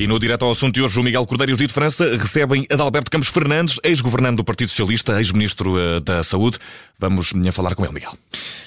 E 0.00 0.06
no 0.06 0.18
Direto 0.18 0.46
ao 0.46 0.52
Assunto 0.52 0.76
de 0.76 0.80
hoje, 0.80 0.98
o 0.98 1.02
Miguel 1.02 1.26
Cordeiro 1.26 1.52
e 1.52 1.54
os 1.54 1.58
de 1.58 1.68
França 1.68 2.16
recebem 2.16 2.66
Adalberto 2.70 3.10
Campos 3.10 3.28
Fernandes, 3.28 3.78
ex-governante 3.84 4.36
do 4.36 4.44
Partido 4.44 4.70
Socialista, 4.70 5.18
ex-ministro 5.18 5.78
eh, 5.78 6.00
da 6.00 6.24
Saúde. 6.24 6.56
Vamos 6.98 7.30
a 7.46 7.52
falar 7.52 7.74
com 7.74 7.84
ele, 7.84 7.92
Miguel. 7.92 8.14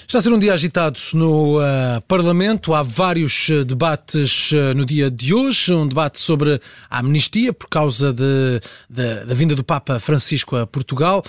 Está 0.06 0.20
a 0.20 0.22
ser 0.22 0.32
um 0.32 0.38
dia 0.38 0.54
agitado 0.54 1.00
no 1.12 1.58
uh, 1.58 2.00
Parlamento. 2.06 2.72
Há 2.72 2.84
vários 2.84 3.48
debates 3.66 4.52
uh, 4.52 4.74
no 4.76 4.84
dia 4.84 5.10
de 5.10 5.34
hoje. 5.34 5.72
Um 5.72 5.88
debate 5.88 6.20
sobre 6.20 6.60
a 6.88 6.98
amnistia 6.98 7.52
por 7.52 7.68
causa 7.68 8.12
de, 8.12 8.60
de, 8.88 9.24
da 9.24 9.34
vinda 9.34 9.56
do 9.56 9.64
Papa 9.64 9.98
Francisco 9.98 10.54
a 10.54 10.66
Portugal. 10.66 11.24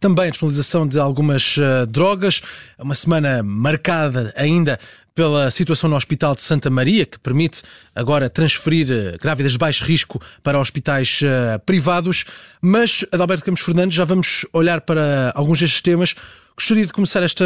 também 0.00 0.26
a 0.26 0.30
disponibilização 0.30 0.86
de 0.86 0.98
algumas 0.98 1.56
drogas. 1.88 2.40
Uma 2.78 2.94
semana 2.94 3.42
marcada 3.42 4.32
ainda 4.36 4.80
pela 5.14 5.48
situação 5.50 5.88
no 5.88 5.96
Hospital 5.96 6.34
de 6.34 6.42
Santa 6.42 6.68
Maria, 6.68 7.06
que 7.06 7.18
permite 7.20 7.62
agora 7.94 8.28
transferir 8.28 8.90
eh, 8.90 9.16
grávidas 9.20 9.52
de 9.52 9.58
baixo 9.58 9.84
risco 9.84 10.20
para 10.42 10.58
hospitais 10.58 11.20
uh, 11.22 11.58
privados. 11.64 12.24
Mas, 12.60 13.04
Adalberto 13.12 13.44
Campos 13.44 13.62
Fernandes, 13.62 13.94
já 13.96 14.04
vamos 14.04 14.44
olhar 14.52 14.80
para 14.80 15.32
alguns 15.36 15.60
destes 15.60 15.80
temas. 15.80 16.14
Gostaria 16.56 16.84
de 16.84 16.92
começar 16.92 17.22
esta 17.22 17.44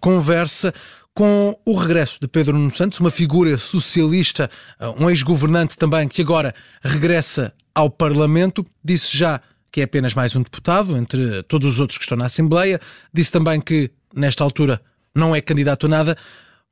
conversa 0.00 0.72
com 1.12 1.58
o 1.66 1.74
regresso 1.74 2.18
de 2.20 2.28
Pedro 2.28 2.56
Nuno 2.56 2.72
Santos, 2.72 3.00
uma 3.00 3.10
figura 3.10 3.58
socialista, 3.58 4.48
eh, 4.78 4.88
um 4.96 5.10
ex-governante 5.10 5.76
também, 5.76 6.06
que 6.06 6.22
agora 6.22 6.54
regressa 6.80 7.52
ao 7.74 7.90
Parlamento. 7.90 8.64
Disse 8.84 9.16
já 9.16 9.40
que 9.72 9.80
é 9.80 9.84
apenas 9.84 10.14
mais 10.14 10.36
um 10.36 10.42
deputado, 10.42 10.96
entre 10.96 11.42
todos 11.44 11.72
os 11.72 11.80
outros 11.80 11.98
que 11.98 12.04
estão 12.04 12.16
na 12.18 12.26
Assembleia. 12.26 12.80
Disse 13.12 13.32
também 13.32 13.60
que, 13.60 13.90
nesta 14.14 14.44
altura, 14.44 14.80
não 15.14 15.34
é 15.34 15.40
candidato 15.40 15.86
a 15.86 15.88
nada. 15.88 16.16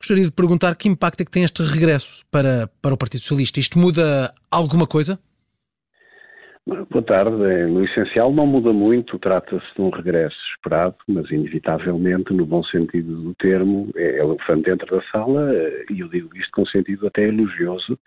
Gostaria 0.01 0.25
de 0.25 0.33
perguntar 0.33 0.77
que 0.77 0.89
impacto 0.89 1.21
é 1.23 1.25
que 1.25 1.31
tem 1.31 1.43
este 1.43 1.63
regresso 1.63 2.25
para, 2.31 2.69
para 2.81 2.95
o 2.95 2.97
Partido 2.97 3.21
Socialista? 3.21 3.59
Isto 3.59 3.79
muda 3.79 4.33
alguma 4.51 4.87
coisa? 4.87 5.19
Boa 6.91 7.03
tarde. 7.03 7.37
No 7.67 7.83
essencial 7.83 8.33
não 8.33 8.47
muda 8.47 8.73
muito, 8.75 9.19
trata-se 9.19 9.67
de 9.75 9.81
um 9.81 9.89
regresso 9.89 10.37
esperado, 10.55 10.95
mas 11.09 11.31
inevitavelmente, 11.31 12.33
no 12.33 12.45
bom 12.45 12.63
sentido 12.63 13.23
do 13.23 13.35
termo, 13.37 13.91
é 13.97 14.19
elefante 14.19 14.71
dentro 14.71 14.87
da 14.95 15.03
sala, 15.11 15.51
e 15.91 16.01
eu 16.01 16.09
digo 16.09 16.37
isto 16.37 16.51
com 16.53 16.67
sentido 16.67 17.07
até 17.07 17.27
elogioso, 17.27 17.99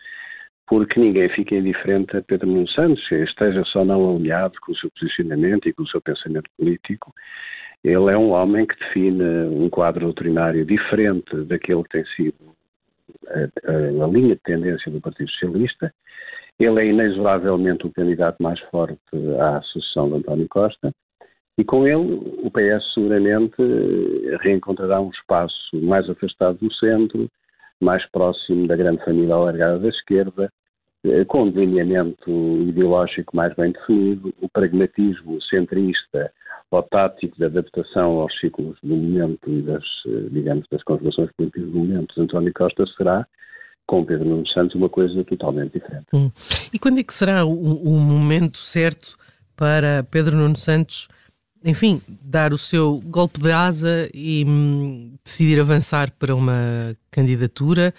porque 0.68 1.00
ninguém 1.00 1.28
fica 1.30 1.56
indiferente 1.56 2.16
a 2.16 2.22
Pedro 2.22 2.46
Nuno 2.46 2.68
Santos, 2.68 3.02
esteja 3.10 3.64
só 3.64 3.84
não 3.84 4.14
alinhado 4.14 4.54
com 4.60 4.70
o 4.70 4.76
seu 4.76 4.90
posicionamento 4.92 5.68
e 5.68 5.72
com 5.72 5.82
o 5.82 5.88
seu 5.88 6.00
pensamento 6.00 6.48
político, 6.56 7.12
ele 7.84 8.12
é 8.12 8.16
um 8.16 8.30
homem 8.30 8.66
que 8.66 8.78
define 8.78 9.22
um 9.48 9.68
quadro 9.68 10.06
doutrinário 10.06 10.64
diferente 10.64 11.34
daquele 11.44 11.82
que 11.82 11.88
tem 11.90 12.04
sido 12.16 12.54
a, 13.28 13.70
a, 13.70 14.04
a 14.04 14.08
linha 14.08 14.36
de 14.36 14.42
tendência 14.42 14.90
do 14.90 15.00
Partido 15.00 15.30
Socialista. 15.30 15.92
Ele 16.60 16.80
é 16.80 16.86
inexoravelmente 16.86 17.86
o 17.86 17.92
candidato 17.92 18.40
mais 18.40 18.60
forte 18.70 19.00
à 19.40 19.60
sucessão 19.62 20.08
de 20.08 20.16
António 20.16 20.46
Costa. 20.48 20.92
E 21.58 21.64
com 21.64 21.86
ele, 21.86 22.20
o 22.42 22.50
PS 22.50 22.94
seguramente 22.94 23.56
reencontrará 24.42 25.00
um 25.00 25.10
espaço 25.10 25.56
mais 25.74 26.08
afastado 26.08 26.58
do 26.58 26.72
centro, 26.74 27.28
mais 27.80 28.08
próximo 28.10 28.66
da 28.66 28.76
grande 28.76 29.04
família 29.04 29.34
alargada 29.34 29.80
da 29.80 29.88
esquerda, 29.88 30.50
eh, 31.04 31.24
com 31.24 31.42
um 31.42 31.50
delineamento 31.50 32.30
ideológico 32.68 33.36
mais 33.36 33.54
bem 33.54 33.72
definido, 33.72 34.32
o 34.40 34.48
pragmatismo 34.48 35.42
centrista 35.42 36.32
ou 36.72 36.82
tático 36.82 37.36
de 37.36 37.44
adaptação 37.44 38.20
aos 38.20 38.32
ciclos 38.40 38.78
do 38.82 38.96
momento 38.96 39.50
e 39.50 39.62
das, 39.62 39.84
eh, 40.06 40.28
digamos, 40.30 40.66
das 40.70 40.82
conjugações 40.82 41.30
políticas 41.36 41.70
do 41.70 41.78
momento 41.78 42.20
António 42.20 42.52
Costa 42.54 42.84
será, 42.96 43.26
com 43.86 44.04
Pedro 44.04 44.24
Nuno 44.24 44.48
Santos, 44.48 44.74
uma 44.74 44.88
coisa 44.88 45.22
totalmente 45.24 45.74
diferente. 45.74 46.06
Hum. 46.14 46.30
E 46.72 46.78
quando 46.78 46.98
é 46.98 47.02
que 47.02 47.12
será 47.12 47.44
o, 47.44 47.52
o 47.52 47.98
momento 47.98 48.58
certo 48.58 49.18
para 49.54 50.02
Pedro 50.10 50.34
Nuno 50.34 50.56
Santos, 50.56 51.08
enfim, 51.62 52.00
dar 52.08 52.54
o 52.54 52.58
seu 52.58 53.02
golpe 53.04 53.38
de 53.38 53.52
asa 53.52 54.08
e 54.14 54.42
hum, 54.46 55.14
decidir 55.22 55.60
avançar 55.60 56.10
para 56.18 56.34
uma 56.34 56.96
candidatura? 57.10 57.92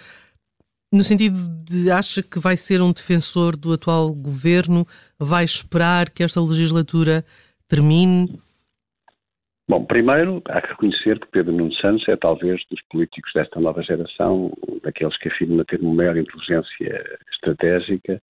No 0.91 1.03
sentido 1.03 1.37
de 1.63 1.91
acha 1.91 2.23
que 2.23 2.39
vai 2.39 2.57
ser 2.57 2.81
um 2.81 2.91
defensor 2.91 3.55
do 3.55 3.73
atual 3.73 4.11
governo, 4.13 4.87
vai 5.19 5.43
esperar 5.43 6.09
que 6.09 6.23
esta 6.23 6.41
legislatura 6.41 7.23
termine? 7.67 8.39
Bom, 9.67 9.85
primeiro 9.85 10.41
há 10.49 10.61
que 10.61 10.67
reconhecer 10.69 11.19
que 11.19 11.27
Pedro 11.27 11.53
Nuno 11.53 11.73
Santos 11.75 12.07
é 12.09 12.17
talvez 12.17 12.61
dos 12.69 12.81
políticos 12.91 13.31
desta 13.33 13.61
nova 13.61 13.81
geração, 13.81 14.51
daqueles 14.83 15.17
que 15.17 15.29
afirmam 15.29 15.63
ter 15.63 15.79
uma 15.79 15.95
maior 15.95 16.17
inteligência 16.17 17.19
estratégica 17.31 18.21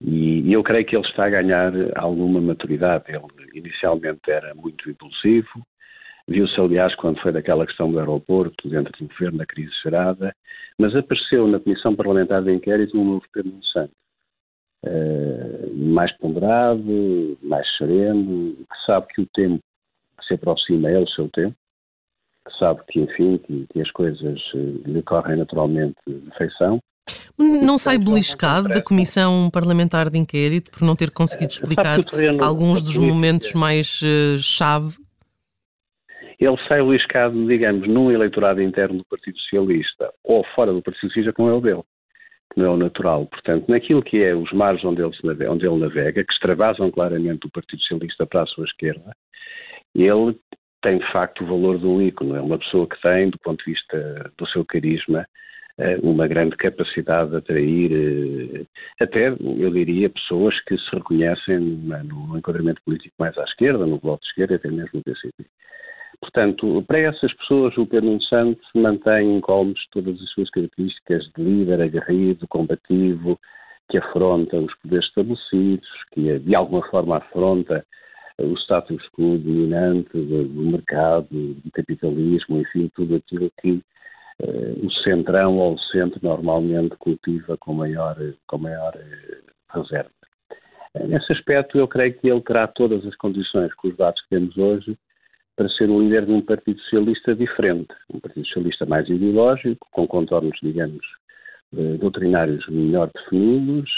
e 0.00 0.52
eu 0.52 0.62
creio 0.62 0.86
que 0.86 0.96
ele 0.96 1.06
está 1.06 1.26
a 1.26 1.30
ganhar 1.30 1.72
alguma 1.96 2.40
maturidade. 2.40 3.04
Ele 3.08 3.22
inicialmente 3.54 4.30
era 4.30 4.54
muito 4.54 4.90
impulsivo, 4.90 5.62
viu-se 6.28 6.60
aliás 6.60 6.94
quando 6.96 7.20
foi 7.20 7.32
daquela 7.32 7.66
questão 7.66 7.90
do 7.90 7.98
aeroporto, 7.98 8.68
dentro 8.68 8.92
do 8.98 9.08
governo, 9.08 9.38
da 9.38 9.46
crise 9.46 9.72
gerada, 9.82 10.34
mas 10.78 10.94
apareceu 10.94 11.46
na 11.46 11.60
Comissão 11.60 11.94
Parlamentar 11.94 12.42
de 12.42 12.52
Inquérito 12.52 12.98
um 12.98 13.04
novo 13.04 13.24
Pedro 13.32 13.50
Nuno 13.50 13.64
Santos. 13.64 13.96
Uh, 14.84 15.74
mais 15.74 16.16
ponderado, 16.18 17.38
mais 17.42 17.66
sereno, 17.76 18.54
que 18.54 18.86
sabe 18.86 19.06
que 19.08 19.22
o 19.22 19.26
tempo 19.34 19.60
se 20.26 20.34
aproxima 20.34 20.90
é 20.90 20.98
o 20.98 21.08
seu 21.08 21.28
tempo, 21.28 21.56
que 22.46 22.58
sabe 22.58 22.80
que, 22.88 23.00
enfim, 23.00 23.38
que, 23.38 23.66
que 23.72 23.80
as 23.80 23.90
coisas 23.90 24.40
uh, 24.54 24.82
lhe 24.84 25.02
correm 25.02 25.36
naturalmente 25.36 25.96
de 26.06 26.30
feição. 26.36 26.80
Não 27.38 27.78
sai 27.78 27.98
beliscado 27.98 28.68
da 28.68 28.82
Comissão 28.82 29.50
Parlamentar 29.52 30.10
de 30.10 30.18
Inquérito 30.18 30.70
por 30.70 30.82
não 30.84 30.96
ter 30.96 31.10
conseguido 31.10 31.52
eh, 31.52 31.54
explicar 31.54 31.98
alguns 32.42 32.82
dos 32.82 32.98
momentos 32.98 33.52
mais 33.54 34.00
uh, 34.02 34.38
chave? 34.38 34.96
Ele 36.38 36.56
sai 36.66 36.82
beliscado, 36.82 37.46
digamos, 37.46 37.88
num 37.88 38.10
eleitorado 38.10 38.60
interno 38.60 38.98
do 38.98 39.04
Partido 39.04 39.38
Socialista 39.38 40.12
ou 40.24 40.44
fora 40.54 40.72
do 40.72 40.82
Partido 40.82 41.08
Socialista, 41.08 41.32
que 41.32 41.42
não 41.42 41.50
é 41.50 41.54
o 41.54 41.60
dele, 41.60 41.82
que 42.52 42.60
não 42.60 42.66
é 42.66 42.70
o 42.70 42.76
natural. 42.76 43.26
Portanto, 43.26 43.66
naquilo 43.68 44.02
que 44.02 44.22
é 44.22 44.34
os 44.34 44.52
mares 44.52 44.84
onde 44.84 45.02
ele, 45.02 45.14
navega, 45.22 45.52
onde 45.52 45.66
ele 45.66 45.78
navega, 45.78 46.24
que 46.24 46.32
extravasam 46.32 46.90
claramente 46.90 47.46
o 47.46 47.50
Partido 47.50 47.80
Socialista 47.80 48.26
para 48.26 48.42
a 48.42 48.46
sua 48.46 48.64
esquerda, 48.64 49.14
ele 50.04 50.38
tem 50.82 50.98
de 50.98 51.12
facto 51.12 51.42
o 51.42 51.46
valor 51.46 51.78
de 51.78 51.86
um 51.86 52.00
ícone. 52.00 52.34
É 52.34 52.40
uma 52.40 52.58
pessoa 52.58 52.86
que 52.88 53.00
tem, 53.00 53.30
do 53.30 53.38
ponto 53.38 53.64
de 53.64 53.72
vista 53.72 54.30
do 54.38 54.46
seu 54.48 54.64
carisma, 54.64 55.26
eh, 55.78 55.98
uma 56.02 56.26
grande 56.26 56.56
capacidade 56.56 57.30
de 57.30 57.36
atrair, 57.36 57.92
eh, 57.92 58.64
até, 59.00 59.28
eu 59.28 59.70
diria, 59.70 60.08
pessoas 60.08 60.58
que 60.64 60.76
se 60.78 60.90
reconhecem 60.94 61.58
no 61.58 62.38
enquadramento 62.38 62.80
político 62.84 63.14
mais 63.18 63.36
à 63.38 63.44
esquerda, 63.44 63.84
no 63.86 63.98
bloco 63.98 64.22
de 64.22 64.28
esquerda 64.28 64.56
até 64.56 64.68
mesmo 64.68 64.90
no 64.94 65.02
PCP. 65.02 65.44
Portanto, 66.20 66.82
para 66.86 67.00
essas 67.00 67.32
pessoas, 67.34 67.76
o 67.76 67.86
Pedro 67.86 68.20
Santos 68.22 68.66
mantém 68.74 69.36
em 69.36 69.40
colmos 69.40 69.78
todas 69.92 70.20
as 70.20 70.30
suas 70.30 70.48
características 70.50 71.30
de 71.36 71.42
líder 71.42 71.82
aguerrido, 71.82 72.48
combativo, 72.48 73.38
que 73.90 73.98
afronta 73.98 74.56
os 74.56 74.74
poderes 74.76 75.06
estabelecidos, 75.06 75.88
que 76.12 76.38
de 76.38 76.54
alguma 76.54 76.82
forma 76.88 77.18
afronta 77.18 77.84
o 78.38 78.54
status 78.58 79.02
quo 79.12 79.38
dominante 79.38 80.10
do, 80.12 80.44
do 80.44 80.62
mercado, 80.62 81.28
do 81.30 81.70
capitalismo, 81.72 82.60
enfim, 82.60 82.90
tudo 82.94 83.16
aquilo 83.16 83.50
que 83.60 83.82
uh, 84.40 84.86
o 84.86 84.92
centrão 85.02 85.56
ou 85.56 85.74
o 85.74 85.78
centro 85.78 86.20
normalmente 86.22 86.96
cultiva 86.96 87.56
com 87.56 87.72
maior, 87.72 88.16
com 88.46 88.58
maior 88.58 88.94
uh, 88.94 89.78
reserva. 89.78 90.10
Uh, 90.94 91.06
nesse 91.06 91.32
aspecto, 91.32 91.78
eu 91.78 91.88
creio 91.88 92.14
que 92.14 92.28
ele 92.28 92.42
terá 92.42 92.66
todas 92.66 93.04
as 93.06 93.16
condições 93.16 93.72
com 93.74 93.88
os 93.88 93.96
dados 93.96 94.20
que 94.22 94.28
temos 94.28 94.56
hoje 94.56 94.96
para 95.56 95.70
ser 95.70 95.88
o 95.88 95.98
líder 95.98 96.26
de 96.26 96.32
um 96.32 96.42
Partido 96.42 96.78
Socialista 96.82 97.34
diferente, 97.34 97.94
um 98.12 98.20
Partido 98.20 98.46
Socialista 98.46 98.84
mais 98.84 99.08
ideológico, 99.08 99.86
com 99.90 100.06
contornos, 100.06 100.58
digamos, 100.62 101.00
doutrinários 101.98 102.66
melhor 102.68 103.10
definidos, 103.14 103.90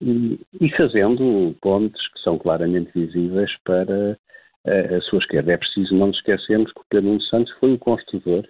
e, 0.00 0.70
fazendo 0.76 1.54
pontes 1.60 2.00
que 2.12 2.20
são 2.20 2.38
claramente 2.38 2.90
visíveis 2.94 3.50
para 3.64 4.18
a, 4.66 4.96
a 4.96 5.00
sua 5.02 5.18
esquerda. 5.18 5.52
É 5.52 5.56
preciso 5.56 5.94
não 5.94 6.08
nos 6.08 6.16
esquecermos 6.16 6.72
que 6.72 6.80
o 6.80 6.84
Pedro 6.88 7.08
Nuno 7.08 7.22
Santos 7.22 7.52
foi 7.58 7.72
o 7.72 7.78
construtor 7.78 8.46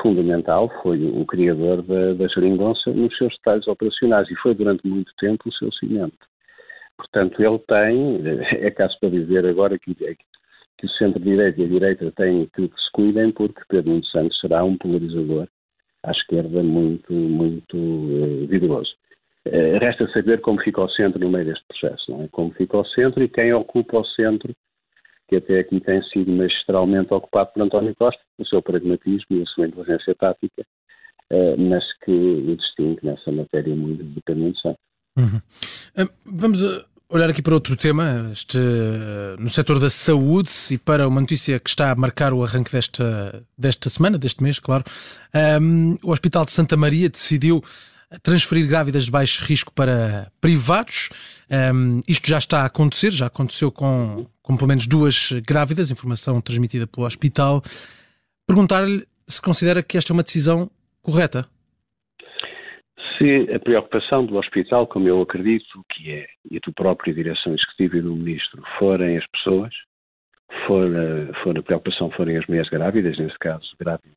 fundamental, 0.00 0.70
foi 0.82 1.04
o 1.04 1.24
criador 1.26 1.82
da, 1.82 2.14
da 2.14 2.28
geringonça 2.28 2.90
nos 2.92 3.16
seus 3.16 3.34
detalhes 3.36 3.66
operacionais 3.66 4.30
e 4.30 4.36
foi 4.36 4.54
durante 4.54 4.86
muito 4.86 5.12
tempo 5.18 5.48
o 5.48 5.52
seu 5.52 5.70
cimento. 5.72 6.16
Portanto, 6.96 7.42
ele 7.42 7.58
tem, 7.60 8.20
é 8.64 8.70
caso 8.70 8.96
para 9.00 9.10
dizer 9.10 9.44
agora 9.46 9.78
que, 9.78 9.94
que 9.94 10.86
o 10.86 10.88
centro-direita 10.90 11.60
e 11.60 11.64
a 11.64 11.68
direita 11.68 12.12
têm 12.12 12.46
que, 12.54 12.68
que 12.68 12.80
se 12.80 12.90
cuidem 12.92 13.32
porque 13.32 13.62
Pedro 13.68 13.90
Nuno 13.90 14.04
Santos 14.06 14.38
será 14.40 14.64
um 14.64 14.78
polarizador 14.78 15.48
à 16.02 16.12
esquerda 16.12 16.62
muito, 16.62 17.12
muito 17.12 17.76
eh, 17.76 18.46
vigoroso. 18.46 18.94
Eh, 19.46 19.78
resta 19.78 20.10
saber 20.12 20.40
como 20.40 20.60
fica 20.60 20.82
o 20.82 20.90
centro 20.90 21.18
no 21.18 21.30
meio 21.30 21.46
deste 21.46 21.64
processo, 21.66 22.12
é? 22.22 22.28
Como 22.28 22.52
fica 22.52 22.76
o 22.76 22.84
centro 22.84 23.22
e 23.22 23.28
quem 23.28 23.52
ocupa 23.54 23.98
o 23.98 24.04
centro, 24.04 24.54
que 25.28 25.36
até 25.36 25.60
aqui 25.60 25.80
tem 25.80 26.02
sido 26.04 26.30
magistralmente 26.30 27.14
ocupado 27.14 27.50
por 27.52 27.62
António 27.62 27.94
Costa, 27.94 28.20
o 28.38 28.46
seu 28.46 28.60
pragmatismo 28.60 29.36
e 29.36 29.42
a 29.42 29.46
sua 29.46 29.66
inteligência 29.66 30.14
tática, 30.14 30.62
eh, 31.30 31.56
mas 31.56 31.84
que 32.04 32.10
o 32.10 32.56
distingue 32.56 33.00
nessa 33.02 33.32
matéria 33.32 33.74
muito 33.74 34.04
de 34.04 34.20
Pedro 34.22 34.52
Uhum. 35.18 35.40
Vamos 36.24 36.62
olhar 37.10 37.28
aqui 37.28 37.42
para 37.42 37.54
outro 37.54 37.76
tema, 37.76 38.30
este, 38.32 38.56
no 39.38 39.50
setor 39.50 39.80
da 39.80 39.90
saúde 39.90 40.48
e 40.70 40.78
para 40.78 41.08
uma 41.08 41.20
notícia 41.20 41.58
que 41.58 41.68
está 41.68 41.90
a 41.90 41.94
marcar 41.94 42.32
o 42.32 42.44
arranque 42.44 42.70
desta, 42.70 43.44
desta 43.58 43.90
semana, 43.90 44.16
deste 44.16 44.42
mês, 44.42 44.60
claro. 44.60 44.84
Um, 45.60 45.96
o 46.04 46.12
Hospital 46.12 46.44
de 46.44 46.52
Santa 46.52 46.76
Maria 46.76 47.08
decidiu 47.08 47.62
transferir 48.18 48.66
grávidas 48.66 49.04
de 49.04 49.10
baixo 49.10 49.44
risco 49.44 49.72
para 49.72 50.30
privados. 50.40 51.10
Um, 51.74 52.00
isto 52.08 52.28
já 52.28 52.38
está 52.38 52.62
a 52.62 52.66
acontecer, 52.66 53.10
já 53.10 53.26
aconteceu 53.26 53.70
com, 53.70 54.26
com 54.42 54.56
pelo 54.56 54.68
menos 54.68 54.86
duas 54.86 55.32
grávidas, 55.46 55.90
informação 55.90 56.40
transmitida 56.40 56.86
pelo 56.86 57.06
hospital. 57.06 57.62
Perguntar-lhe 58.46 59.06
se 59.26 59.40
considera 59.40 59.82
que 59.82 59.96
esta 59.96 60.12
é 60.12 60.14
uma 60.14 60.22
decisão 60.22 60.70
correta. 61.02 61.46
Se 63.16 63.52
a 63.54 63.60
preocupação 63.60 64.24
do 64.24 64.36
hospital, 64.36 64.86
como 64.86 65.06
eu 65.06 65.20
acredito 65.20 65.84
que 65.92 66.10
é, 66.10 66.26
e 66.50 66.58
do 66.58 66.72
próprio 66.72 67.14
direção 67.14 67.54
executiva 67.54 67.98
e 67.98 68.02
do 68.02 68.16
ministro, 68.16 68.62
forem 68.78 69.18
as 69.18 69.26
pessoas, 69.26 69.72
for 70.66 70.84
a, 70.84 71.42
for 71.42 71.56
a 71.56 71.62
preocupação 71.62 72.10
forem 72.10 72.36
as 72.36 72.46
mulheres 72.46 72.68
grávidas, 72.68 73.18
nesse 73.18 73.38
caso 73.38 73.66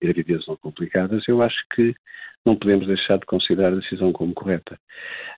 gravidezes 0.01 0.47
não 0.47 0.57
complicadas, 0.57 1.23
eu 1.27 1.41
acho 1.41 1.57
que 1.75 1.93
não 2.45 2.55
podemos 2.55 2.87
deixar 2.87 3.17
de 3.17 3.25
considerar 3.25 3.71
a 3.71 3.77
decisão 3.77 4.11
como 4.11 4.33
correta. 4.33 4.77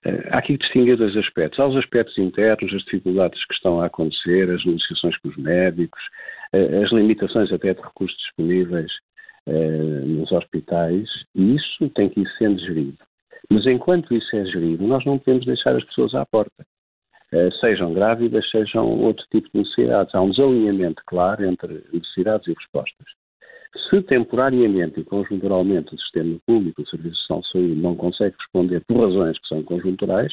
Uh, 0.04 0.26
há 0.30 0.38
aqui 0.38 0.58
que 0.58 0.64
distinguir 0.64 0.96
dois 0.96 1.16
aspectos. 1.16 1.58
Há 1.60 1.66
os 1.66 1.76
aspectos 1.76 2.18
internos, 2.18 2.74
as 2.74 2.82
dificuldades 2.82 3.44
que 3.46 3.54
estão 3.54 3.80
a 3.80 3.86
acontecer, 3.86 4.50
as 4.50 4.64
negociações 4.64 5.16
com 5.18 5.28
os 5.28 5.36
médicos, 5.36 6.02
uh, 6.52 6.82
as 6.82 6.90
limitações 6.90 7.52
até 7.52 7.74
de 7.74 7.80
recursos 7.80 8.18
disponíveis 8.18 8.90
nos 9.48 10.32
hospitais, 10.32 11.08
e 11.32 11.54
isso 11.54 11.88
tem 11.90 12.08
que 12.08 12.18
ir 12.18 12.28
sendo 12.36 12.58
gerido. 12.58 12.98
Mas 13.48 13.64
enquanto 13.64 14.12
isso 14.12 14.34
é 14.34 14.44
gerido, 14.46 14.84
nós 14.84 15.04
não 15.04 15.20
podemos 15.20 15.46
deixar 15.46 15.76
as 15.76 15.84
pessoas 15.84 16.16
à 16.16 16.26
porta. 16.26 16.66
Uh, 17.32 17.52
sejam 17.60 17.92
grávidas, 17.92 18.48
sejam 18.50 18.86
outro 18.86 19.24
tipo 19.32 19.48
de 19.52 19.58
necessidades. 19.58 20.14
Há 20.14 20.22
um 20.22 20.30
desalinhamento 20.30 21.02
claro 21.06 21.44
entre 21.44 21.84
necessidades 21.92 22.46
e 22.46 22.52
respostas. 22.52 23.06
Se 23.90 24.00
temporariamente 24.02 25.00
e 25.00 25.04
conjunturalmente 25.04 25.94
o 25.94 25.98
sistema 25.98 26.38
público, 26.46 26.82
o 26.82 26.86
Serviço 26.86 27.16
Nacional 27.28 27.42
de 27.42 27.52
Saúde, 27.52 27.82
não 27.82 27.96
consegue 27.96 28.36
responder 28.38 28.82
por 28.86 29.00
razões 29.00 29.38
que 29.38 29.48
são 29.48 29.62
conjunturais, 29.62 30.32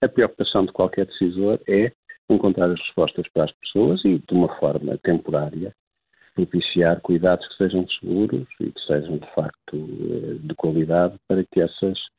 a 0.00 0.08
preocupação 0.08 0.66
de 0.66 0.72
qualquer 0.72 1.06
decisor 1.06 1.58
é 1.66 1.90
encontrar 2.28 2.70
as 2.70 2.78
respostas 2.78 3.26
para 3.32 3.44
as 3.44 3.52
pessoas 3.52 4.04
e, 4.04 4.18
de 4.18 4.34
uma 4.34 4.48
forma 4.56 4.98
temporária, 4.98 5.74
propiciar 6.34 7.00
cuidados 7.00 7.46
que 7.48 7.56
sejam 7.56 7.86
seguros 7.88 8.46
e 8.60 8.70
que 8.70 8.80
sejam, 8.86 9.18
de 9.18 9.34
facto, 9.34 9.74
eh, 9.76 10.38
de 10.40 10.54
qualidade 10.56 11.16
para 11.28 11.44
que 11.44 11.60
essas 11.60 11.98
eh, 11.98 12.13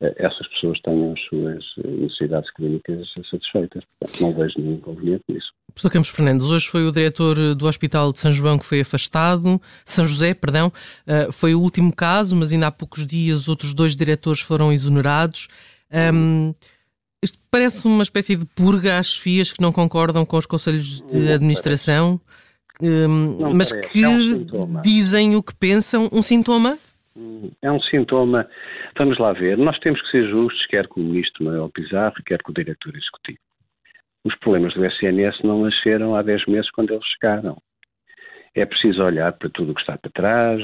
essas 0.00 0.46
pessoas 0.48 0.80
tenham 0.82 1.12
as 1.12 1.20
suas 1.24 1.64
eh, 1.84 1.88
necessidades 1.88 2.50
clínicas 2.52 3.06
satisfeitas. 3.30 3.82
Portanto, 3.98 4.20
não 4.20 4.32
vejo 4.32 4.54
nenhum 4.58 4.74
inconveniente 4.74 5.24
nisso. 5.28 5.48
Professor 5.72 5.90
Campos 5.90 6.10
Fernandes, 6.10 6.46
hoje 6.46 6.68
foi 6.68 6.86
o 6.86 6.92
diretor 6.92 7.54
do 7.54 7.66
Hospital 7.66 8.12
de 8.12 8.18
São 8.20 8.32
João 8.32 8.58
que 8.58 8.64
foi 8.64 8.80
afastado, 8.80 9.60
São 9.84 10.06
José, 10.06 10.34
perdão, 10.34 10.72
eh, 11.06 11.28
foi 11.32 11.54
o 11.54 11.60
último 11.60 11.94
caso, 11.94 12.36
mas 12.36 12.52
ainda 12.52 12.68
há 12.68 12.72
poucos 12.72 13.06
dias 13.06 13.48
outros 13.48 13.74
dois 13.74 13.96
diretores 13.96 14.40
foram 14.40 14.72
exonerados. 14.72 15.48
Um, 15.92 16.54
isto 17.22 17.38
parece 17.50 17.86
uma 17.86 18.02
espécie 18.02 18.36
de 18.36 18.44
purga 18.44 18.98
às 18.98 19.16
FIAs 19.16 19.52
que 19.52 19.60
não 19.60 19.72
concordam 19.72 20.24
com 20.24 20.36
os 20.36 20.46
conselhos 20.46 21.00
de 21.02 21.32
administração, 21.32 22.20
um, 22.80 23.54
mas 23.54 23.72
que 23.72 24.04
é 24.04 24.08
um 24.08 24.46
dizem 24.82 25.34
o 25.34 25.42
que 25.42 25.54
pensam, 25.54 26.08
um 26.12 26.22
sintoma? 26.22 26.78
É 27.62 27.70
um 27.70 27.80
sintoma. 27.80 28.48
Vamos 28.96 29.18
lá 29.18 29.32
ver. 29.32 29.56
Nós 29.58 29.78
temos 29.78 30.00
que 30.02 30.10
ser 30.10 30.28
justos, 30.28 30.66
quer 30.66 30.86
com 30.86 31.00
o 31.00 31.04
ministro 31.04 31.44
Manuel 31.44 31.70
Pizarro, 31.70 32.14
quer 32.24 32.42
com 32.42 32.52
o 32.52 32.54
diretor 32.54 32.94
executivo. 32.94 33.38
Os 34.24 34.34
problemas 34.36 34.74
do 34.74 34.84
SNS 34.84 35.42
não 35.42 35.62
nasceram 35.62 36.14
há 36.14 36.22
10 36.22 36.46
meses 36.46 36.70
quando 36.70 36.92
eles 36.92 37.06
chegaram. 37.06 37.56
É 38.54 38.64
preciso 38.64 39.02
olhar 39.02 39.32
para 39.32 39.48
tudo 39.50 39.72
o 39.72 39.74
que 39.74 39.80
está 39.80 39.96
para 39.96 40.10
trás, 40.10 40.62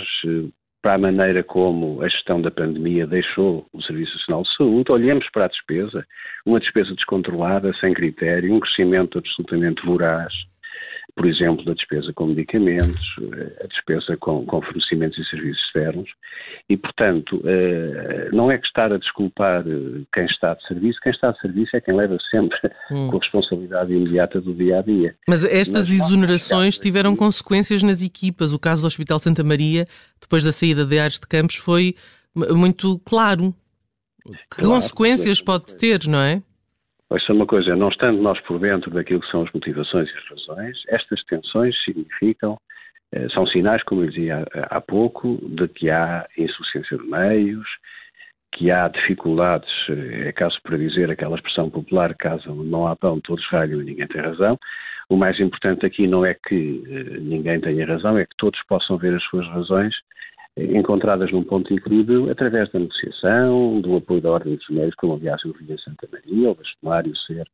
para 0.82 0.94
a 0.94 0.98
maneira 0.98 1.42
como 1.42 2.02
a 2.02 2.08
gestão 2.08 2.42
da 2.42 2.50
pandemia 2.50 3.06
deixou 3.06 3.66
o 3.72 3.82
Serviço 3.82 4.18
Nacional 4.18 4.42
de 4.42 4.56
Saúde. 4.56 4.92
Olhemos 4.92 5.28
para 5.30 5.46
a 5.46 5.48
despesa, 5.48 6.06
uma 6.44 6.60
despesa 6.60 6.94
descontrolada, 6.94 7.72
sem 7.80 7.94
critério, 7.94 8.54
um 8.54 8.60
crescimento 8.60 9.18
absolutamente 9.18 9.84
voraz 9.84 10.32
por 11.16 11.26
exemplo, 11.26 11.64
da 11.64 11.74
despesa 11.74 12.12
com 12.12 12.26
medicamentos, 12.26 13.00
eh, 13.20 13.64
a 13.64 13.66
despesa 13.68 14.16
com, 14.16 14.44
com 14.44 14.60
fornecimentos 14.60 15.16
e 15.16 15.24
serviços 15.30 15.62
externos, 15.66 16.10
e, 16.68 16.76
portanto, 16.76 17.40
eh, 17.44 18.30
não 18.32 18.50
é 18.50 18.58
que 18.58 18.66
estar 18.66 18.92
a 18.92 18.98
desculpar 18.98 19.64
eh, 19.66 20.02
quem 20.12 20.24
está 20.26 20.54
de 20.54 20.66
serviço, 20.66 20.98
quem 21.00 21.12
está 21.12 21.30
de 21.30 21.40
serviço 21.40 21.76
é 21.76 21.80
quem 21.80 21.94
leva 21.94 22.18
sempre 22.30 22.58
hum. 22.90 23.08
com 23.10 23.16
a 23.16 23.20
responsabilidade 23.20 23.92
imediata 23.92 24.40
do 24.40 24.52
dia 24.54 24.80
a 24.80 24.82
dia. 24.82 25.14
Mas 25.28 25.44
estas 25.44 25.88
Mas, 25.88 26.00
exonerações 26.00 26.78
tiveram 26.78 27.14
consequências 27.14 27.82
nas 27.82 28.02
equipas. 28.02 28.52
O 28.52 28.58
caso 28.58 28.80
do 28.80 28.86
Hospital 28.86 29.20
Santa 29.20 29.44
Maria, 29.44 29.86
depois 30.20 30.42
da 30.42 30.52
saída 30.52 30.84
de 30.84 30.98
Ares 30.98 31.20
de 31.20 31.28
Campos, 31.28 31.56
foi 31.56 31.94
muito 32.34 32.98
claro. 33.04 33.54
Que 34.50 34.62
claro, 34.62 34.74
consequências 34.74 35.40
pode 35.40 35.76
ter, 35.76 36.08
não 36.08 36.18
é? 36.18 36.42
Ouça 37.10 37.32
uma 37.32 37.46
coisa, 37.46 37.76
não 37.76 37.88
estando 37.88 38.20
nós 38.20 38.40
por 38.40 38.58
dentro 38.58 38.90
daquilo 38.90 39.20
que 39.20 39.30
são 39.30 39.42
as 39.42 39.52
motivações 39.52 40.08
e 40.08 40.16
as 40.16 40.28
razões, 40.30 40.82
estas 40.88 41.22
tensões 41.24 41.76
significam, 41.84 42.56
eh, 43.12 43.28
são 43.28 43.46
sinais, 43.46 43.82
como 43.84 44.02
eu 44.02 44.08
dizia 44.08 44.44
há 44.54 44.80
pouco, 44.80 45.38
de 45.42 45.68
que 45.68 45.90
há 45.90 46.26
insuficiência 46.36 46.96
de 46.98 47.04
meios, 47.04 47.66
que 48.54 48.70
há 48.70 48.88
dificuldades, 48.88 49.70
eh, 49.90 50.28
é 50.28 50.32
caso 50.32 50.58
para 50.62 50.78
dizer 50.78 51.10
aquela 51.10 51.36
expressão 51.36 51.68
popular, 51.70 52.14
caso 52.16 52.54
não 52.54 52.86
há 52.86 52.96
pão, 52.96 53.20
todos 53.20 53.46
ralham 53.48 53.82
e 53.82 53.84
ninguém 53.84 54.06
tem 54.06 54.22
razão. 54.22 54.58
O 55.08 55.16
mais 55.16 55.38
importante 55.38 55.84
aqui 55.84 56.06
não 56.06 56.24
é 56.24 56.34
que 56.34 56.82
eh, 56.88 57.18
ninguém 57.20 57.60
tenha 57.60 57.86
razão, 57.86 58.16
é 58.18 58.24
que 58.24 58.36
todos 58.38 58.60
possam 58.66 58.96
ver 58.96 59.14
as 59.14 59.22
suas 59.24 59.46
razões 59.48 59.94
encontradas 60.56 61.32
num 61.32 61.42
ponto 61.42 61.68
de 61.68 61.80
equilíbrio 61.80 62.30
através 62.30 62.70
da 62.70 62.78
negociação, 62.78 63.80
do 63.80 63.96
apoio 63.96 64.20
da 64.20 64.30
Ordem 64.30 64.56
dos 64.56 64.68
Meios, 64.68 64.94
como 64.94 65.14
aliás 65.14 65.42
eu 65.44 65.52
vi 65.52 65.72
em 65.72 65.78
Santa 65.78 66.08
Maria, 66.12 66.50
o 66.50 66.54
bastonário 66.54 67.16
ser 67.26 67.44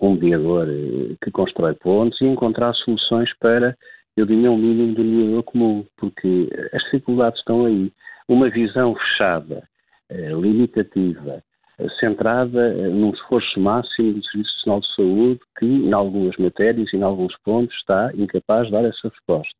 um 0.00 0.12
mediador 0.14 0.66
eh, 0.68 1.16
que 1.22 1.30
constrói 1.30 1.74
pontos 1.74 2.20
e 2.20 2.26
encontrar 2.26 2.74
soluções 2.74 3.30
para, 3.38 3.76
eu 4.16 4.26
diria, 4.26 4.50
um 4.50 4.58
mínimo 4.58 4.94
de 4.94 5.02
mediador 5.02 5.42
comum, 5.44 5.86
porque 5.96 6.48
as 6.72 6.82
dificuldades 6.84 7.38
estão 7.38 7.64
aí. 7.64 7.92
Uma 8.28 8.50
visão 8.50 8.94
fechada, 8.94 9.62
eh, 10.10 10.32
limitativa, 10.32 11.42
centrada 12.00 12.74
eh, 12.74 12.88
num 12.88 13.10
esforço 13.10 13.58
máximo 13.58 14.14
do 14.14 14.24
Serviço 14.24 14.52
Nacional 14.56 14.80
de 14.80 14.94
Saúde 14.94 15.40
que, 15.58 15.66
em 15.66 15.92
algumas 15.92 16.36
matérias 16.36 16.92
e 16.92 16.96
em 16.96 17.02
alguns 17.02 17.34
pontos, 17.38 17.74
está 17.76 18.10
incapaz 18.14 18.66
de 18.66 18.72
dar 18.72 18.84
essa 18.84 19.08
resposta 19.08 19.56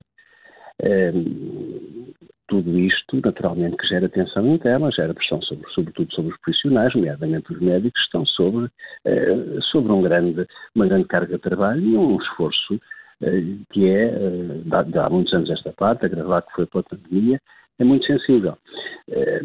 tudo 2.58 2.78
isto, 2.78 3.20
naturalmente, 3.24 3.76
que 3.76 3.86
gera 3.86 4.08
tensão 4.08 4.46
interna, 4.46 4.90
gera 4.90 5.14
pressão 5.14 5.40
sobre, 5.42 5.70
sobretudo 5.70 6.12
sobre 6.12 6.32
os 6.32 6.40
profissionais, 6.40 6.92
nomeadamente 6.94 7.52
os 7.52 7.60
médicos, 7.60 8.00
que 8.00 8.06
estão 8.06 8.26
sobre, 8.26 8.68
eh, 9.04 9.58
sobre 9.70 9.92
um 9.92 10.02
grande, 10.02 10.46
uma 10.74 10.86
grande 10.86 11.06
carga 11.06 11.36
de 11.36 11.42
trabalho 11.42 11.80
e 11.80 11.96
um 11.96 12.16
esforço 12.20 12.80
eh, 13.22 13.42
que 13.72 13.88
é, 13.88 14.06
eh, 14.06 14.84
de 14.86 14.98
há 14.98 15.08
muitos 15.08 15.32
anos 15.32 15.50
esta 15.50 15.72
parte, 15.72 16.04
agravado 16.04 16.46
que 16.46 16.54
foi 16.54 16.66
pela 16.66 16.82
pandemia, 16.82 17.40
é 17.78 17.84
muito 17.84 18.06
sensível. 18.06 18.58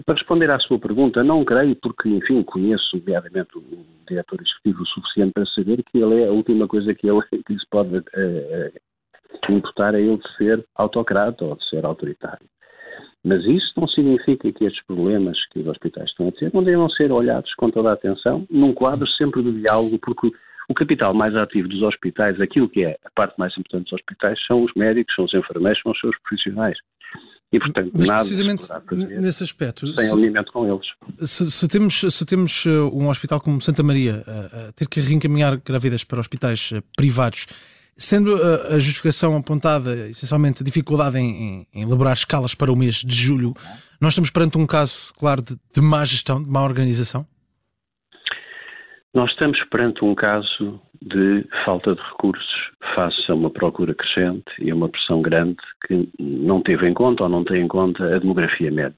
Para 0.06 0.16
responder 0.16 0.50
à 0.50 0.60
sua 0.60 0.80
pergunta, 0.80 1.24
não 1.24 1.46
creio, 1.46 1.76
porque, 1.76 2.10
enfim, 2.10 2.42
conheço, 2.44 2.98
nomeadamente, 2.98 3.56
o 3.56 3.86
diretor 4.10 4.42
executivo 4.42 4.82
o 4.82 4.88
suficiente 4.88 5.34
para 5.34 5.46
saber 5.46 5.84
que 5.84 6.00
ele 6.00 6.24
é 6.24 6.28
a 6.28 6.32
última 6.32 6.68
coisa 6.68 6.96
que, 6.96 7.08
ele, 7.08 7.22
que 7.46 7.54
se 7.54 7.70
pode 7.70 8.04
eh, 8.16 8.72
imputar 9.50 9.94
a 9.94 10.00
ele 10.00 10.18
de 10.18 10.36
ser 10.36 10.66
autocrata 10.76 11.46
ou 11.46 11.56
de 11.56 11.70
ser 11.70 11.86
autoritário. 11.86 12.48
Mas 13.24 13.46
isso 13.46 13.72
não 13.78 13.88
significa 13.88 14.52
que 14.52 14.66
estes 14.66 14.86
problemas 14.86 15.38
que 15.52 15.60
os 15.60 15.68
hospitais 15.68 16.10
estão 16.10 16.28
a 16.28 16.32
ter 16.32 16.52
não 16.54 16.64
devam 16.64 16.90
ser 16.90 17.12
olhados 17.12 17.54
com 17.56 17.70
toda 17.70 17.90
a 17.90 17.94
atenção, 17.94 18.46
num 18.50 18.74
quadro 18.74 19.08
sempre 19.08 19.42
de 19.42 19.62
diálogo, 19.62 19.98
porque 20.00 20.30
o 20.70 20.74
capital 20.74 21.14
mais 21.14 21.36
ativo 21.36 21.68
dos 21.68 21.82
hospitais, 21.82 22.40
aquilo 22.42 22.70
que 22.70 22.84
é 22.84 22.98
a 23.06 23.10
parte 23.16 23.36
mais 23.38 23.54
importante 23.54 23.86
dos 23.86 23.94
hospitais, 23.94 24.38
são 24.46 24.64
os 24.64 24.74
médicos, 24.76 25.16
são 25.16 25.26
os 25.26 25.34
enfermeiros, 25.34 25.82
são 25.82 25.92
os 25.92 26.00
seus 26.00 26.16
profissionais. 26.20 26.78
E, 27.52 27.60
portanto, 27.60 27.92
Mas 27.94 28.08
nada 28.08 28.20
precisamente 28.22 28.66
nesse 29.22 29.44
aspecto, 29.44 29.94
sem 29.94 30.06
se, 30.06 30.12
alinhamento 30.12 30.52
com 30.52 30.68
eles. 30.68 30.88
Se, 31.20 31.52
se, 31.52 31.68
temos, 31.68 31.94
se 31.94 32.26
temos 32.26 32.66
uh, 32.66 32.90
um 32.92 33.10
hospital 33.10 33.40
como 33.40 33.62
Santa 33.62 33.84
Maria 33.84 34.24
a, 34.26 34.70
a 34.70 34.72
ter 34.72 34.88
que 34.88 35.00
reencaminhar 35.00 35.62
grávidas 35.64 36.04
para 36.04 36.20
hospitais 36.20 36.74
privados, 36.98 37.46
Sendo 37.96 38.36
a, 38.36 38.80
justificação 38.80 39.38
apontada 39.38 40.08
essencialmente 40.10 40.64
a 40.64 40.66
dificuldade 40.66 41.18
em, 41.18 41.68
em, 41.74 41.82
elaborar 41.84 42.14
escalas 42.14 42.56
para 42.56 42.72
o 42.72 42.76
mês 42.76 42.96
de 42.96 43.16
julho, 43.16 43.54
nós 44.02 44.14
estamos 44.14 44.32
perante 44.32 44.58
um 44.58 44.66
caso, 44.66 45.14
claro, 45.14 45.42
de, 45.42 45.56
de 45.74 45.82
má 45.82 46.04
gestão, 46.04 46.42
de 46.42 46.50
má 46.50 46.64
organização? 46.64 47.26
Nós 49.14 49.30
estamos 49.30 49.64
perante 49.70 50.04
um 50.04 50.16
caso 50.16 50.82
de 51.00 51.46
falta 51.64 51.94
de 51.94 52.02
recursos 52.02 52.72
face 52.96 53.32
a 53.32 53.36
uma 53.36 53.52
procura 53.52 53.94
crescente 53.94 54.52
e 54.60 54.72
a 54.72 54.76
uma 54.76 54.90
pressão 54.90 55.22
grande 55.22 55.58
que 55.86 56.10
não 56.20 56.62
teve 56.62 56.88
em 56.88 56.94
conta 56.96 57.24
ou 57.24 57.30
não 57.30 57.44
tem 57.44 57.64
em 57.64 57.68
conta 57.68 58.04
a 58.04 58.20
demografia 58.20 58.72
médica. 58.72 58.98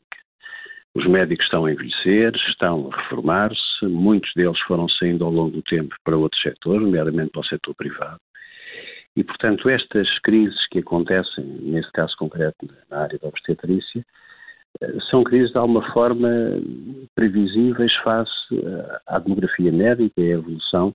Os 0.95 1.05
médicos 1.05 1.45
estão 1.45 1.65
a 1.65 1.71
envelhecer, 1.73 2.33
estão 2.47 2.89
a 2.89 3.01
reformar-se, 3.01 3.85
muitos 3.85 4.31
deles 4.33 4.57
foram 4.61 4.87
saindo 4.87 5.25
ao 5.25 5.31
longo 5.31 5.51
do 5.51 5.61
tempo 5.63 5.93
para 6.05 6.15
outros 6.15 6.41
setores, 6.41 6.81
nomeadamente 6.81 7.31
para 7.31 7.41
o 7.41 7.45
setor 7.45 7.75
privado. 7.75 8.19
E, 9.15 9.23
portanto, 9.23 9.69
estas 9.69 10.19
crises 10.19 10.67
que 10.67 10.79
acontecem, 10.79 11.45
nesse 11.61 11.91
caso 11.91 12.15
concreto 12.17 12.67
na 12.89 12.99
área 12.99 13.17
da 13.17 13.27
obstetrícia, 13.29 14.05
eh, 14.81 14.97
são 15.09 15.23
crises 15.23 15.51
de 15.51 15.57
alguma 15.57 15.81
forma 15.93 16.29
previsíveis 17.15 17.93
face 18.03 18.31
eh, 18.51 18.99
à 19.07 19.19
demografia 19.19 19.71
médica 19.71 20.19
e 20.19 20.31
à 20.31 20.35
evolução 20.35 20.93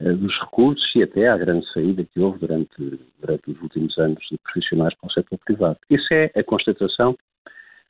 eh, 0.00 0.12
dos 0.12 0.34
recursos 0.40 0.90
e 0.96 1.02
até 1.02 1.28
à 1.28 1.36
grande 1.36 1.70
saída 1.72 2.04
que 2.04 2.20
houve 2.20 2.38
durante, 2.38 3.00
durante 3.20 3.50
os 3.50 3.60
últimos 3.60 3.98
anos 3.98 4.24
de 4.30 4.38
profissionais 4.38 4.94
para 4.94 5.08
o 5.08 5.12
setor 5.12 5.38
privado. 5.44 5.78
Isso 5.90 6.06
é 6.12 6.30
a 6.34 6.42
constatação 6.42 7.16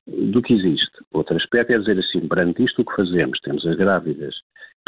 do 0.09 0.43
que 0.43 0.55
existe. 0.55 0.91
Outro 1.13 1.37
aspecto 1.37 1.73
é 1.73 1.79
dizer 1.79 1.99
assim, 1.99 2.27
perante 2.27 2.65
isto 2.65 2.83
o 2.83 2.85
que 2.85 2.97
fazemos? 2.97 3.39
Temos 3.41 3.65
as 3.67 3.77
grávidas 3.77 4.35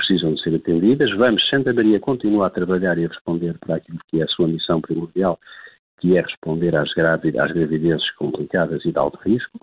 precisam 0.01 0.35
de 0.35 0.43
ser 0.43 0.55
atendidas, 0.55 1.11
vamos, 1.17 1.47
Santa 1.49 1.73
Maria 1.73 2.01
continua 2.01 2.47
a 2.47 2.51
trabalhar 2.51 2.97
e 2.99 3.05
a 3.05 3.09
responder 3.09 3.57
para 3.59 3.77
aquilo 3.77 3.99
que 4.09 4.21
é 4.21 4.25
a 4.25 4.29
sua 4.29 4.49
missão 4.49 4.81
primordial, 4.81 5.39
que 6.01 6.17
é 6.17 6.23
responder 6.23 6.75
às, 6.75 6.93
grávidas, 6.95 7.41
às 7.41 7.53
gravidezes 7.53 8.11
complicadas 8.13 8.85
e 8.85 8.93
de 8.93 8.99
alto 8.99 9.19
risco, 9.23 9.61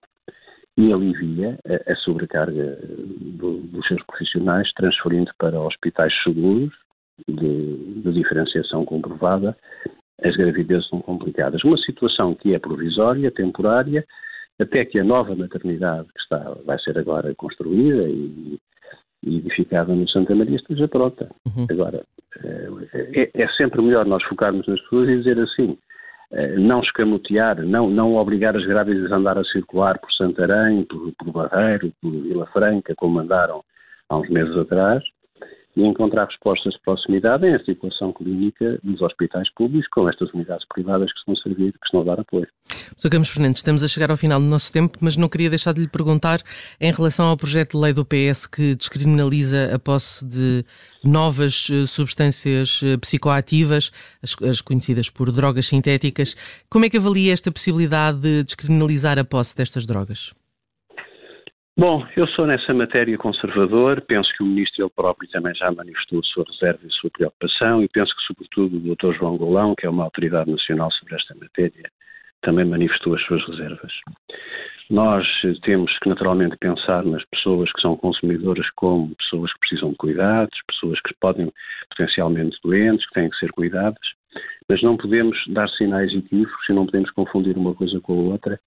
e 0.78 0.94
alivia 0.94 1.58
a, 1.66 1.92
a 1.92 1.96
sobrecarga 1.98 2.78
do, 2.84 3.60
dos 3.62 3.88
seus 3.88 4.04
profissionais, 4.04 4.72
transferindo 4.74 5.32
para 5.40 5.60
hospitais 5.60 6.14
seguros, 6.24 6.72
de, 7.28 8.02
de 8.04 8.12
diferenciação 8.14 8.86
comprovada, 8.86 9.58
as 10.24 10.36
gravidezes 10.36 10.88
complicadas. 10.88 11.64
Uma 11.64 11.78
situação 11.78 12.36
que 12.36 12.54
é 12.54 12.60
provisória, 12.60 13.32
temporária, 13.32 14.06
até 14.60 14.86
que 14.86 15.00
a 15.00 15.04
nova 15.04 15.36
maternidade 15.36 16.08
que 16.14 16.22
está, 16.22 16.56
vai 16.66 16.80
ser 16.80 16.98
agora 16.98 17.34
construída 17.36 18.08
e, 18.08 18.60
e 19.24 19.38
edificada 19.38 19.94
no 19.94 20.08
Santa 20.10 20.36
Maria 20.36 20.58
esteja 20.58 20.88
pronta. 20.88 21.30
Uhum. 21.46 21.66
Agora, 21.70 22.04
é, 22.44 23.22
é, 23.22 23.32
é, 23.34 23.48
sempre 23.50 23.82
melhor 23.82 24.06
nós 24.06 24.24
focarmos 24.24 24.68
nas 24.68 24.80
pessoas 24.82 25.10
e 25.10 25.18
dizer 25.18 25.40
assim, 25.40 25.78
é, 26.32 26.56
não 26.56 26.82
escamotear, 26.82 27.62
não, 27.64 27.90
não 27.90 28.16
obrigar 28.16 28.56
as 28.56 28.66
grávidas 28.66 29.12
a 29.12 29.16
andar 29.16 29.38
a 29.38 29.44
circular 29.46 29.98
por 30.00 30.12
Santarém, 30.14 30.84
por, 30.84 31.12
por 31.18 31.32
Barreiro, 31.32 31.92
por 32.02 32.12
Vila 32.12 32.46
Franca, 32.48 32.94
como 32.98 33.20
andaram 33.20 33.64
há 34.10 34.18
uns 34.18 34.30
meses 34.30 34.56
atrás, 34.58 35.04
e 35.78 35.86
encontrar 35.86 36.26
respostas 36.26 36.74
de 36.74 36.82
proximidade 36.82 37.46
em 37.46 37.54
articulação 37.54 38.12
clínica 38.12 38.80
dos 38.84 39.00
hospitais 39.00 39.48
públicos 39.54 39.88
com 39.90 40.10
estas 40.10 40.34
unidades 40.34 40.66
privadas 40.68 41.14
que 41.14 41.20
estão 41.20 41.36
a 41.36 41.38
servir, 41.38 41.72
que 41.72 41.86
estão 41.86 42.02
a 42.02 42.04
dar 42.04 42.20
apoio. 42.20 42.48
Sr. 42.98 43.10
Campos 43.12 43.30
Fernandes, 43.30 43.60
estamos 43.60 43.84
a 43.84 43.88
chegar 43.88 44.10
ao 44.10 44.18
final 44.18 44.40
do 44.40 44.46
nosso 44.48 44.74
tempo, 44.74 44.98
mas 45.00 45.16
não 45.16 45.30
queria 45.30 45.52
deixar 45.52 45.74
de 45.74 45.82
lhe 45.82 45.88
perguntar 45.88 46.42
em 46.82 46.92
relação 46.92 47.28
ao 47.28 47.38
projeto 47.38 47.78
de 47.78 47.84
lei 47.84 47.94
do 47.94 48.04
PS 48.04 48.48
que 48.48 48.74
descriminaliza 48.74 49.76
a 49.76 49.78
posse 49.78 50.26
de 50.26 50.66
novas 51.04 51.68
eh, 51.72 51.86
substâncias 51.86 52.82
eh, 52.84 52.98
psicoativas, 52.98 53.92
as, 54.24 54.36
as 54.42 54.62
conhecidas 54.62 55.12
por 55.12 55.32
drogas 55.32 55.68
sintéticas. 55.68 56.36
Como 56.70 56.86
é 56.86 56.90
que 56.90 56.98
avalia 56.98 57.32
esta 57.32 57.52
possibilidade 57.52 58.20
de 58.20 58.44
descriminalizar 58.44 59.20
a 59.20 59.24
posse 59.24 59.56
destas 59.56 59.86
drogas? 59.86 60.34
Bom, 61.80 62.04
eu 62.16 62.26
sou 62.30 62.48
nessa 62.48 62.74
matéria 62.74 63.16
conservador, 63.20 64.02
penso 64.02 64.34
que 64.36 64.42
o 64.42 64.48
Ministro 64.48 64.86
ele 64.86 64.92
próprio 64.96 65.30
também 65.30 65.54
já 65.54 65.72
manifestou 65.72 66.22
a 66.22 66.24
sua 66.24 66.44
reserva 66.50 66.80
e 66.82 66.88
a 66.88 66.90
sua 66.90 67.12
preocupação 67.12 67.84
e 67.84 67.88
penso 67.88 68.16
que 68.16 68.24
sobretudo 68.24 68.78
o 68.78 68.96
Dr. 68.96 69.16
João 69.16 69.38
Golão, 69.38 69.76
que 69.76 69.86
é 69.86 69.90
uma 69.90 70.06
autoridade 70.06 70.50
nacional 70.50 70.92
sobre 70.94 71.14
esta 71.14 71.36
matéria, 71.36 71.88
também 72.42 72.66
manifestou 72.66 73.14
as 73.14 73.22
suas 73.26 73.48
reservas. 73.48 73.94
Nós 74.90 75.28
temos 75.62 75.96
que 76.00 76.10
naturalmente 76.10 76.58
pensar 76.58 77.06
nas 77.06 77.24
pessoas 77.26 77.72
que 77.72 77.82
são 77.82 77.96
consumidoras 77.96 78.68
como 78.72 79.16
pessoas 79.16 79.54
que 79.54 79.60
precisam 79.60 79.92
de 79.92 79.98
cuidados, 79.98 80.58
pessoas 80.68 81.00
que 81.02 81.14
podem 81.22 81.54
potencialmente 81.90 82.58
doentes, 82.64 83.06
que 83.08 83.14
têm 83.14 83.30
que 83.30 83.38
ser 83.38 83.52
cuidadas, 83.52 84.08
mas 84.68 84.82
não 84.82 84.98
podemos 84.98 85.38
dar 85.50 85.70
sinais 85.70 86.12
equívocos 86.12 86.68
e 86.68 86.74
não 86.74 86.88
podemos 86.88 87.12
confundir 87.12 87.56
uma 87.56 87.76
coisa 87.76 88.00
com 88.00 88.14
a 88.14 88.32
outra 88.32 88.60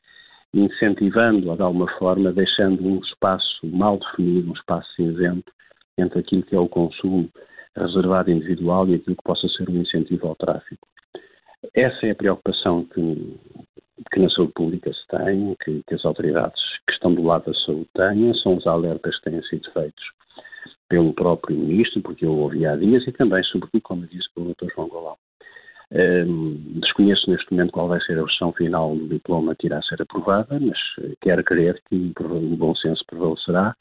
incentivando-a 0.52 1.57
de 1.57 1.62
alguma 1.62 1.90
forma, 1.99 2.33
deixando 2.33 2.87
um 2.87 2.99
espaço 3.00 3.66
mal 3.66 3.99
definido, 3.99 4.50
um 4.50 4.54
espaço 4.54 4.92
cinzento 4.95 5.52
entre 5.97 6.21
aquilo 6.21 6.42
que 6.42 6.54
é 6.54 6.59
o 6.59 6.69
consumo 6.69 7.30
reservado 7.76 8.30
individual 8.30 8.88
e 8.88 8.95
aquilo 8.95 9.16
que 9.16 9.23
possa 9.23 9.49
ser 9.49 9.69
um 9.69 9.80
incentivo 9.80 10.28
ao 10.28 10.37
tráfico. 10.37 10.87
Essa 11.75 12.07
é 12.07 12.11
a 12.11 12.14
preocupação 12.14 12.85
que, 12.87 13.38
que 14.12 14.21
na 14.21 14.30
saúde 14.30 14.52
pública 14.54 14.92
se 14.92 15.07
tem, 15.09 15.54
que, 15.62 15.83
que, 15.87 15.95
as 15.95 16.04
autoridades 16.04 16.61
que 16.87 16.95
estão 16.95 17.14
do 17.14 17.23
lado 17.23 17.52
da 17.52 17.59
saúde 17.61 17.88
têm, 17.95 18.35
são 18.35 18.57
os 18.57 18.66
alertas 18.66 19.16
que 19.19 19.30
têm 19.30 19.42
sido 19.42 19.71
feitos 19.73 20.04
pelo 20.88 21.14
próprio 21.14 21.57
Ministro, 21.57 22.02
porque 22.02 22.25
eu 22.25 22.33
ouvi 22.33 22.66
há 22.66 22.75
dias, 22.75 23.07
e 23.07 23.12
também, 23.12 23.42
sobretudo, 23.45 23.80
como 23.83 24.07
disse, 24.07 24.28
pelo 24.35 24.52
Dr. 24.54 24.75
João 24.75 24.88
Golão. 24.88 25.16
Desconheço 25.92 27.28
neste 27.28 27.50
momento 27.50 27.73
qual 27.73 27.88
vai 27.88 28.00
ser 28.02 28.16
a 28.18 28.23
versão 28.23 28.52
final 28.52 28.94
do 28.94 29.09
diploma 29.09 29.56
que 29.56 29.66
irá 29.66 29.82
ser 29.82 30.00
aprovada, 30.00 30.59
mas 30.61 30.78
eh, 31.00 31.14
quero 31.20 31.42
crer 31.42 31.82
que 31.88 32.12
o 32.20 32.56
bom 32.56 32.75
senso 32.76 33.04
prevalecerá 33.09 33.75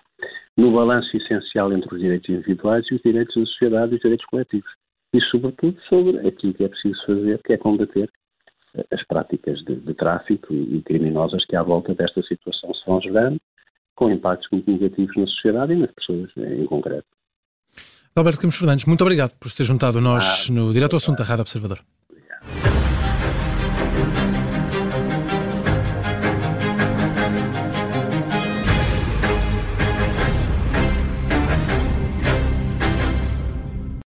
no 0.58 0.74
balanço 0.74 1.16
essencial 1.16 1.72
entre 1.72 1.94
os 1.94 2.02
direitos 2.02 2.28
individuais 2.30 2.86
e 2.90 2.96
os 2.96 3.02
direitos 3.02 3.36
da 3.36 3.46
sociedade 3.46 3.94
e 3.94 3.96
os 3.96 4.02
direitos 4.02 4.26
coletivos. 4.26 4.72
E, 5.14 5.22
sobretudo, 5.22 5.80
sobre 5.88 6.28
aquilo 6.28 6.54
que 6.54 6.64
é 6.64 6.68
preciso 6.68 7.06
fazer, 7.06 7.42
que 7.44 7.54
é 7.54 7.58
combater 7.58 8.10
eh, 8.76 8.86
as 8.92 9.06
práticas 9.06 9.60
de, 9.66 9.76
de 9.76 9.94
tráfico 9.94 10.52
e, 10.52 10.82
criminosas 10.82 11.46
que 11.46 11.56
à 11.56 11.62
volta 11.62 11.94
desta 11.94 12.24
situação 12.24 12.74
se 12.74 12.86
vão 12.88 13.00
gerando, 13.00 13.40
com 13.96 14.10
impactos 14.10 14.48
muito 14.52 14.72
negativos 14.72 15.16
na 15.16 15.28
sociedade 15.28 15.74
e 15.74 15.76
nas 15.76 15.92
pessoas 15.92 16.32
em 16.38 16.66
concreto. 16.66 17.06
Alberto 18.16 18.42
Campos 18.42 18.58
Fernandes, 18.58 18.86
muito 18.86 19.02
obrigado 19.02 19.38
por 19.40 19.52
ter 19.52 19.64
juntado 19.64 20.00
a 20.00 20.02
nós 20.02 20.48
ah, 20.50 20.54
no 20.54 20.74
Direto 20.74 20.94
ao 20.94 20.98
Assunto 20.98 21.20
da 21.20 21.24
Rádio 21.24 21.42
Observador. 21.42 21.80